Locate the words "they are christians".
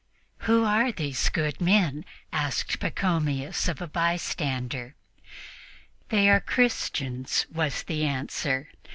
6.09-7.45